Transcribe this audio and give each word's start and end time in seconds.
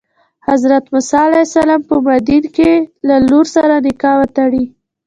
حضرت 0.49 0.85
موسی 0.93 1.17
علیه 1.27 1.45
السلام 1.47 1.81
په 1.89 1.95
مدین 2.07 2.43
کې 2.55 2.71
له 3.07 3.15
لور 3.27 3.45
سره 3.55 3.73
نکاح 3.85 4.15
وتړي. 4.19 4.65